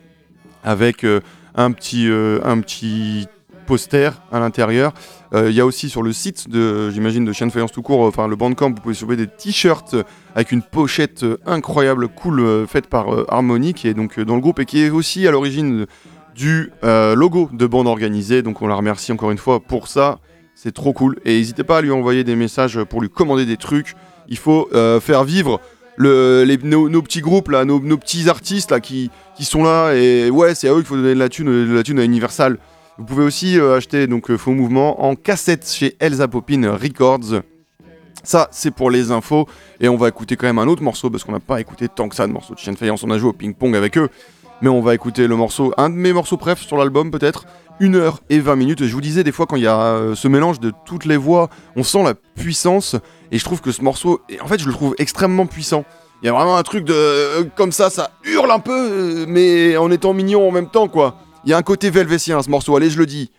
[0.64, 1.06] avec
[1.54, 3.28] un petit un petit
[3.66, 4.92] poster à l'intérieur.
[5.32, 8.00] Il y a aussi sur le site de j'imagine de Chien de Faïence tout court
[8.00, 9.94] enfin le Bandcamp vous pouvez choper des t-shirts
[10.34, 14.64] avec une pochette incroyable cool faite par Harmony qui est donc dans le groupe et
[14.64, 15.86] qui est aussi à l'origine
[16.34, 18.42] du euh, logo de bande organisée.
[18.42, 20.18] Donc on la remercie encore une fois pour ça.
[20.54, 21.18] C'est trop cool.
[21.24, 23.94] Et n'hésitez pas à lui envoyer des messages pour lui commander des trucs.
[24.28, 25.60] Il faut euh, faire vivre
[25.98, 29.10] nos, petits groupes, là, nos, petits artistes là, qui,
[29.40, 29.94] sont là.
[29.94, 32.58] Et ouais, c'est à eux qu'il faut donner de la thune, la à Universal.
[32.96, 37.42] Vous pouvez aussi euh, acheter donc Faux Mouvement en cassette chez Elsa Popin Records.
[38.22, 39.46] Ça, c'est pour les infos.
[39.80, 42.08] Et on va écouter quand même un autre morceau parce qu'on n'a pas écouté tant
[42.08, 43.04] que ça de morceaux de Chien de.
[43.04, 44.08] On a joué au ping-pong avec eux.
[44.64, 47.44] Mais on va écouter le morceau, un de mes morceaux préf sur l'album peut-être,
[47.82, 48.86] 1 heure et 20 minutes.
[48.86, 51.18] Je vous disais, des fois, quand il y a euh, ce mélange de toutes les
[51.18, 52.96] voix, on sent la puissance.
[53.30, 55.84] Et je trouve que ce morceau, en fait, je le trouve extrêmement puissant.
[56.22, 56.94] Il y a vraiment un truc de.
[56.94, 60.88] euh, comme ça, ça hurle un peu, euh, mais en étant mignon en même temps,
[60.88, 61.18] quoi.
[61.44, 63.30] Il y a un côté velvétien ce morceau, allez, je le dis.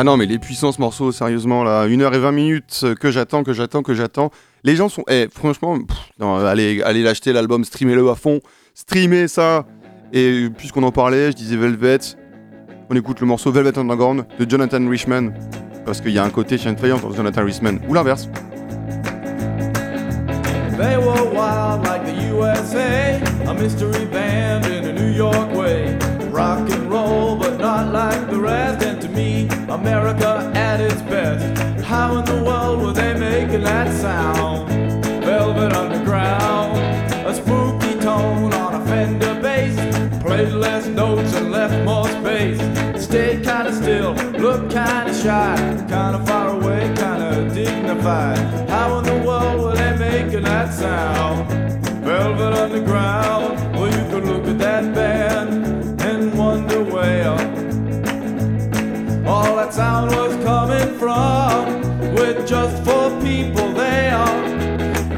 [0.00, 2.94] Ah non, mais les puissants ce morceau, sérieusement, là, 1 heure et 20 minutes euh,
[2.94, 4.30] que j'attends, que j'attends, que j'attends.
[4.64, 5.04] Les gens sont.
[5.10, 5.76] Eh, franchement,
[6.18, 8.40] non, allez, allez l'acheter l'album, streamez-le à fond,
[8.72, 9.66] streamez ça.
[10.14, 11.98] Et puisqu'on en parlait, je disais Velvet,
[12.88, 15.34] on écoute le morceau Velvet Underground de Jonathan Richman.
[15.84, 18.26] Parce qu'il y a un côté Shine Fire dans Jonathan Richman, ou l'inverse.
[20.78, 25.94] They were wild like the USA, a mystery band in a New York way.
[26.32, 28.89] Rock and roll, but not like the rest.
[29.70, 31.44] America at its best.
[31.84, 34.68] How in the world were they making that sound?
[35.24, 36.76] Velvet Underground,
[37.24, 39.76] a spooky tone on a Fender bass.
[40.22, 42.58] Played less notes and left more space.
[43.00, 45.56] Stayed kinda still, looked kinda shy,
[45.88, 48.38] kinda far away, kinda dignified.
[48.68, 51.48] How in the world were they making that sound?
[52.04, 53.29] Velvet Underground,
[61.00, 61.80] from.
[62.14, 64.18] With just four people there.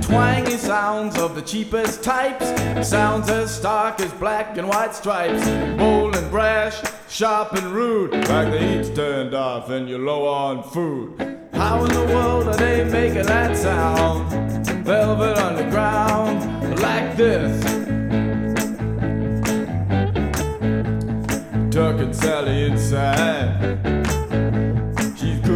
[0.01, 2.47] Twangy sounds of the cheapest types.
[2.89, 5.45] Sounds as stark as black and white stripes.
[5.77, 8.13] Bold and brash, sharp and rude.
[8.13, 11.21] Like the heat's turned off and you're low on food.
[11.53, 14.31] How in the world are they making that sound?
[14.85, 17.65] Velvet underground, like this.
[21.75, 24.02] Tuck and Sally inside.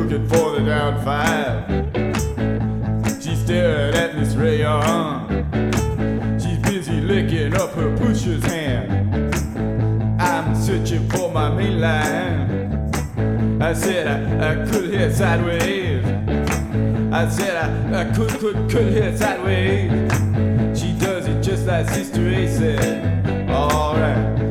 [0.09, 1.67] She's for the down five.
[3.21, 5.29] She's staring at Miss Rayon.
[6.39, 9.35] She's busy licking up her pusher's hand.
[10.21, 13.61] I'm searching for my main line.
[13.61, 16.05] I said I, I could hit sideways.
[17.13, 19.91] I said I, I could, could, could hear sideways.
[20.79, 23.51] She does it just like Sister A said.
[23.51, 24.46] Alright.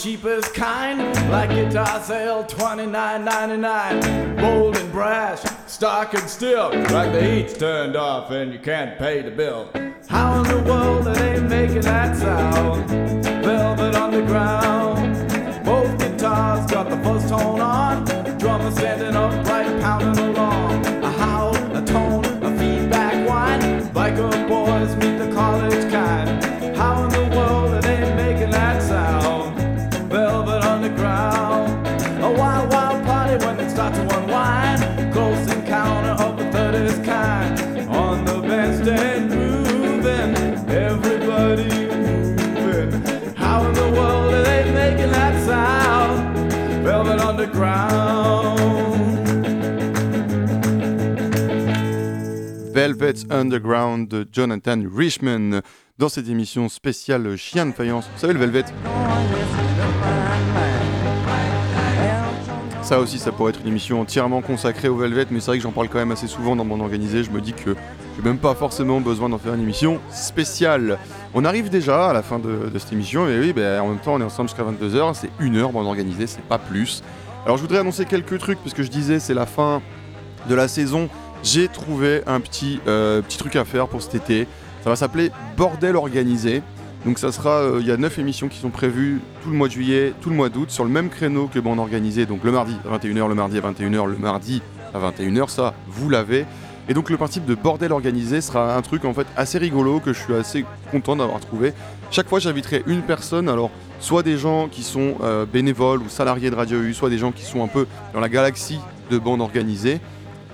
[0.00, 0.98] Cheapest kind,
[1.30, 4.34] like guitar sale twenty nine ninety nine.
[4.36, 9.20] Bold and brash, stock and still, like the heat's turned off and you can't pay
[9.20, 9.70] the bill.
[10.08, 12.88] How in the world are they making that sound?
[13.44, 15.16] Velvet underground.
[15.66, 17.89] Both guitars got the first tone on.
[53.30, 55.62] Underground de Jonathan Richman
[55.98, 58.08] dans cette émission spéciale Chien de faïence.
[58.14, 58.64] Vous savez le Velvet
[62.82, 65.62] Ça aussi, ça pourrait être une émission entièrement consacrée au Velvet, mais c'est vrai que
[65.62, 67.22] j'en parle quand même assez souvent dans mon organisé.
[67.22, 67.76] Je me dis que
[68.16, 70.98] j'ai même pas forcément besoin d'en faire une émission spéciale.
[71.32, 74.14] On arrive déjà à la fin de, cette émission, et oui, ben, en même temps,
[74.14, 77.04] on est ensemble jusqu'à 22h, c'est une heure bon organisé, c'est pas plus.
[77.44, 79.82] Alors je voudrais annoncer quelques trucs, parce que je disais, c'est la fin
[80.48, 81.08] de la saison.
[81.42, 84.46] J'ai trouvé un petit, euh, petit truc à faire pour cet été.
[84.82, 86.62] Ça va s'appeler Bordel organisé.
[87.06, 89.68] Donc ça sera, euh, il y a 9 émissions qui sont prévues tout le mois
[89.68, 92.52] de juillet, tout le mois d'août, sur le même créneau que Bande Organisée, donc le
[92.52, 94.62] mardi à 21h, le mardi à 21h, le mardi
[94.92, 96.44] à 21h, ça vous l'avez.
[96.90, 100.12] Et donc le principe de bordel organisé sera un truc en fait assez rigolo que
[100.12, 101.72] je suis assez content d'avoir trouvé.
[102.10, 103.70] Chaque fois j'inviterai une personne, alors
[104.00, 107.32] soit des gens qui sont euh, bénévoles ou salariés de Radio U, soit des gens
[107.32, 108.80] qui sont un peu dans la galaxie
[109.10, 110.00] de Bande Organisée.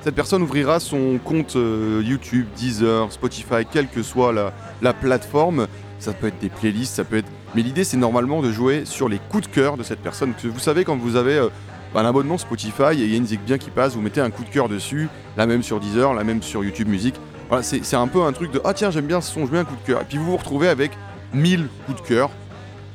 [0.07, 5.66] Cette personne ouvrira son compte euh, YouTube, Deezer, Spotify, quelle que soit la, la plateforme.
[5.98, 7.28] Ça peut être des playlists, ça peut être.
[7.57, 10.32] Mais l'idée, c'est normalement de jouer sur les coups de cœur de cette personne.
[10.44, 11.48] Vous savez, quand vous avez euh,
[11.96, 14.30] un abonnement Spotify et il y a une musique bien qui passe, vous mettez un
[14.30, 17.16] coup de cœur dessus, la même sur Deezer, la même sur YouTube Music.
[17.48, 19.50] Voilà, c'est c'est un peu un truc de ah tiens, j'aime bien ce son, je
[19.50, 20.02] mets un coup de cœur.
[20.02, 20.92] Et puis vous vous retrouvez avec
[21.34, 22.30] 1000 coups de cœur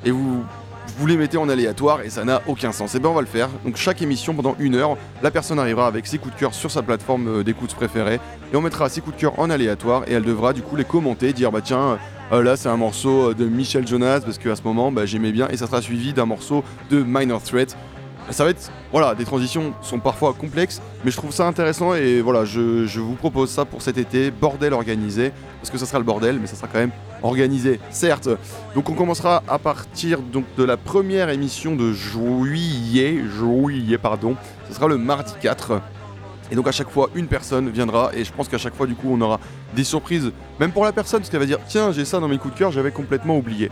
[0.05, 0.45] et vous,
[0.98, 2.96] vous les mettez en aléatoire et ça n'a aucun sens.
[2.96, 3.50] Et bien on va le faire.
[3.66, 6.72] Donc chaque émission pendant une heure, la personne arrivera avec ses coups de cœur sur
[6.72, 8.20] sa plateforme euh, d'écoute préférée
[8.54, 10.84] et on mettra ses coups de cœur en aléatoire et elle devra du coup les
[10.84, 11.98] commenter, dire bah tiens
[12.32, 15.32] euh, là c'est un morceau euh, de Michel Jonas parce qu'à ce moment bah, j'aimais
[15.32, 17.78] bien et ça sera suivi d'un morceau de Minor Threat.
[18.32, 22.22] Ça va être, voilà, des transitions sont parfois complexes, mais je trouve ça intéressant et
[22.22, 26.06] voilà, je, vous propose ça pour cet été, bordel organisé, parce que ça sera le
[26.06, 26.92] bordel, mais ça sera quand même
[27.24, 28.30] organisé, certes.
[28.74, 34.36] Donc on commencera à partir de la première émission de juillet, juillet pardon,
[34.70, 35.82] ce sera le mardi 4.
[36.52, 38.96] Et donc à chaque fois une personne viendra et je pense qu'à chaque fois du
[38.96, 39.40] coup on aura
[39.74, 42.38] des surprises, même pour la personne, parce qu'elle va dire tiens j'ai ça dans mes
[42.38, 43.70] coups de cœur, j'avais complètement oublié.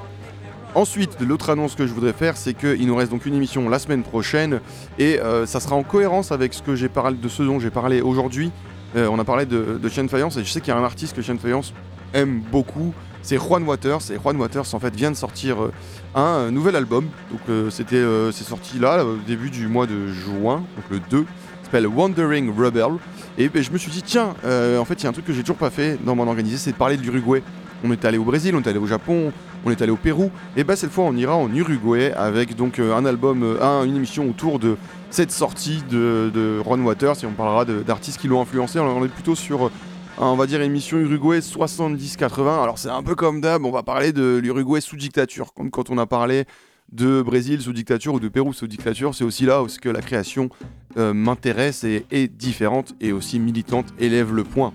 [0.76, 3.80] Ensuite, l'autre annonce que je voudrais faire, c'est qu'il nous reste donc une émission la
[3.80, 4.62] semaine prochaine
[5.00, 8.02] et euh, ça sera en cohérence avec ce que parlé de ce dont j'ai parlé
[8.02, 8.52] aujourd'hui.
[8.96, 10.84] Euh, on a parlé de, de Chien Faïence et je sais qu'il y a un
[10.84, 11.74] artiste que Chien Faïence
[12.14, 12.94] aime beaucoup.
[13.24, 15.72] C'est Juan Waters et Juan Waters en fait vient de sortir euh,
[16.14, 17.08] un nouvel album.
[17.32, 21.26] Donc c'était c'est sorti là au début du mois de juin, donc le 2
[21.64, 22.98] s'appelle Wandering Rebel.
[23.38, 25.34] Et ben, je me suis dit, tiens, en fait, il y a un truc que
[25.34, 27.44] j'ai toujours pas fait dans mon organisé, c'est de parler de l'Uruguay.
[27.84, 29.32] On est allé au Brésil, on est allé au Japon,
[29.66, 30.32] on est allé au Pérou.
[30.58, 33.86] Et ben cette fois, on ira en Uruguay avec donc euh, un album, euh, un-
[33.86, 34.76] une émission autour de
[35.10, 37.16] cette sortie de, Ron Waters.
[37.24, 38.80] Et on parlera d'artistes qui l'ont influencé.
[38.80, 39.72] On est plutôt sur, euh,
[40.18, 42.62] on va dire, émission Uruguay 70-80.
[42.64, 45.90] Alors c'est un peu comme d'hab, on va parler de l'Uruguay sous dictature, comme quand
[45.90, 46.44] on a parlé
[46.92, 50.02] de Brésil sous dictature ou de Pérou sous dictature, c'est aussi là où que la
[50.02, 50.50] création
[50.96, 54.74] m'intéresse et est différente et aussi militante, élève le point.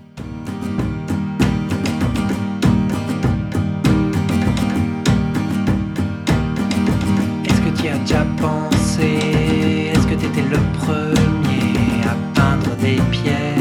[8.97, 13.57] Est-ce que t'étais le premier à peindre des pierres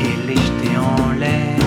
[0.00, 1.58] et les jeter en l'air?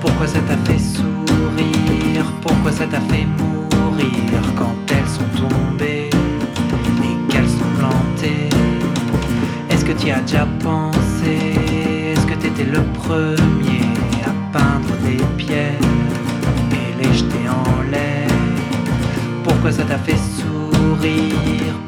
[0.00, 2.24] Pourquoi ça t'a fait sourire?
[2.40, 6.10] Pourquoi ça t'a fait mourir quand elles sont tombées
[7.02, 8.48] et qu'elles sont plantées?
[9.70, 11.34] Est-ce que tu as déjà pensé?
[12.12, 13.84] Est-ce que t'étais le premier
[14.24, 15.72] à peindre des pierres
[16.72, 18.28] et les jeter en l'air?
[19.44, 20.55] Pourquoi ça t'a fait sourire?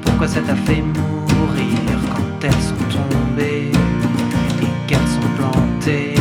[0.02, 3.70] Pourquoi ça t'a fait mourir quand elles sont tombées
[4.60, 6.14] et qu'elles sont plantées?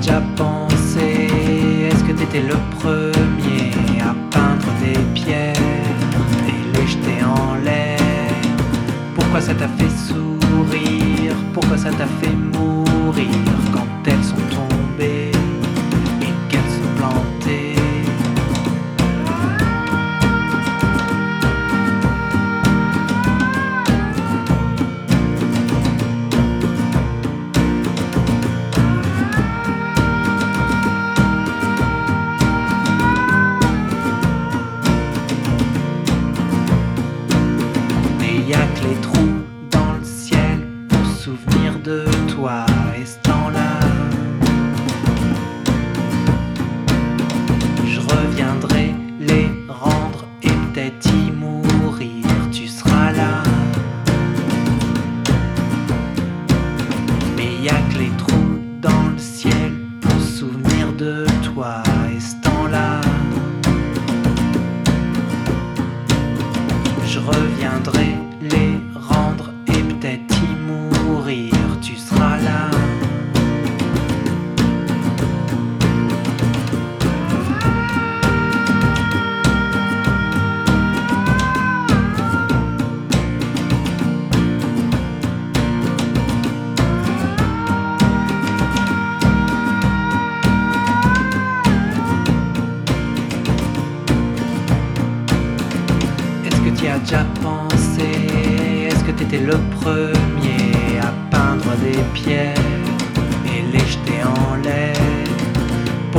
[0.00, 0.10] Tu
[2.36, 5.54] T'étais le premier à peindre des pierres
[6.48, 7.98] et les jeter en l'air.
[9.14, 11.34] Pourquoi ça t'a fait sourire?
[11.54, 13.28] Pourquoi ça t'a fait mourir
[13.72, 13.86] quand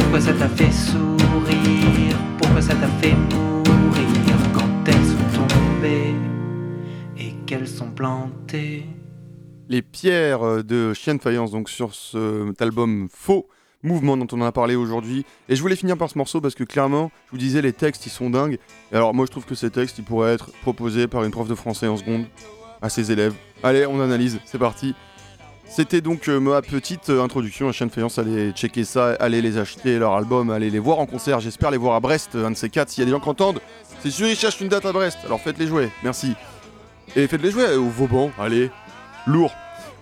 [0.10, 2.18] Pourquoi ça t'a fait sourire?
[2.38, 4.38] Pourquoi ça t'a fait mourir?
[4.54, 6.16] Quand elles sont tombées
[7.18, 8.86] et qu'elles sont plantées
[9.68, 13.50] Les pierres euh, de Chien de Faïence, donc sur cet album Faux
[13.84, 15.26] Mouvement dont on en a parlé aujourd'hui.
[15.50, 18.06] Et je voulais finir par ce morceau parce que clairement, je vous disais, les textes
[18.06, 18.60] ils sont dingues.
[18.94, 21.50] Et alors, moi je trouve que ces textes ils pourraient être proposés par une prof
[21.50, 22.24] de français en seconde
[22.82, 23.34] à ses élèves.
[23.62, 24.96] Allez, on analyse, c'est parti.
[25.70, 28.18] C'était donc euh, ma petite euh, introduction à Chien de Faïence.
[28.18, 31.40] Allez checker ça, allez les acheter, leur album, allez les voir en concert.
[31.40, 32.90] J'espère les voir à Brest, un de ces quatre.
[32.90, 33.60] S'il y a des gens qui entendent,
[34.00, 35.20] c'est sûr, ils cherchent une date à Brest.
[35.26, 36.34] Alors faites-les jouer, merci.
[37.16, 38.72] Et faites-les jouer au Vauban, allez,
[39.28, 39.52] lourd.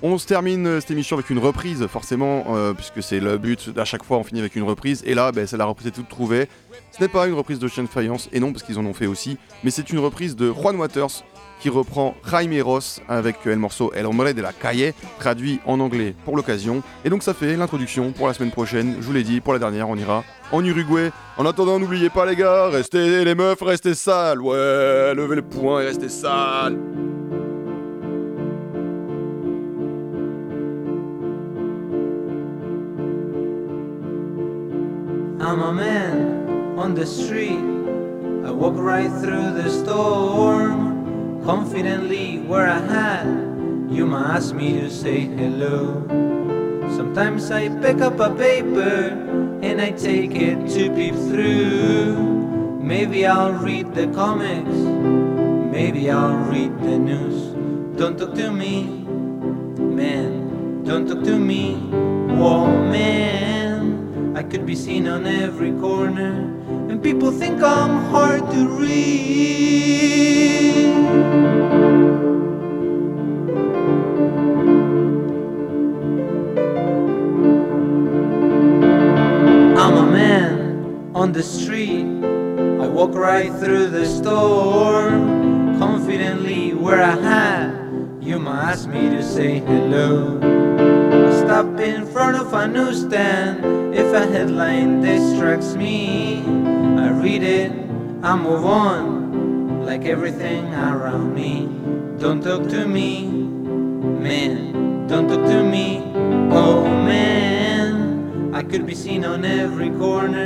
[0.01, 3.69] On se termine euh, cette émission avec une reprise, forcément, euh, puisque c'est le but
[3.69, 5.01] d'à chaque fois on finit avec une reprise.
[5.05, 6.47] Et là, ben, c'est la reprise est toute trouvée.
[6.91, 8.93] Ce n'est pas une reprise de Chien de Faïence, et non parce qu'ils en ont
[8.93, 11.23] fait aussi, mais c'est une reprise de Juan Waters
[11.59, 16.15] qui reprend Jaime Ross avec le morceau El Hombre de la Calle, traduit en anglais
[16.25, 16.83] pour l'occasion.
[17.03, 18.95] Et donc ça fait l'introduction pour la semaine prochaine.
[18.99, 21.11] Je vous l'ai dit, pour la dernière, on ira en Uruguay.
[21.37, 24.41] En attendant, n'oubliez pas les gars, restez les meufs, restez sales.
[24.41, 26.77] Ouais, levez le poing et restez sales.
[35.41, 37.59] I'm a man on the street.
[38.45, 40.94] I walk right through the storm,
[41.45, 43.27] confidently where I hat.
[43.87, 46.03] You might ask me to say hello.
[46.97, 49.13] Sometimes I pick up a paper
[49.61, 52.15] and I take it to peep through.
[52.81, 54.75] Maybe I'll read the comics,
[55.71, 57.53] maybe I'll read the news.
[57.95, 59.05] Don't talk to me,
[59.77, 60.83] man.
[60.83, 61.75] Don't talk to me,
[62.41, 64.35] woman.
[64.35, 66.33] I could be seen on every corner,
[66.89, 69.85] and people think I'm hard to read.
[83.59, 87.73] Through the storm, confidently where I hat.
[88.21, 90.39] You might ask me to say hello.
[90.41, 93.95] I stop in front of a newsstand.
[93.95, 96.43] If a headline distracts me,
[96.97, 97.71] I read it,
[98.23, 101.69] I move on, like everything around me.
[102.19, 105.07] Don't talk to me, man.
[105.07, 106.01] Don't talk to me,
[106.51, 108.53] oh man.
[108.53, 110.44] I could be seen on every corner,